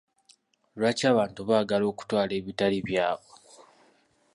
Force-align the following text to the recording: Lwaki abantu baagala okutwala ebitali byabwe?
Lwaki 0.77 1.03
abantu 1.11 1.39
baagala 1.49 1.85
okutwala 1.91 2.31
ebitali 2.39 2.77
byabwe? 2.87 3.33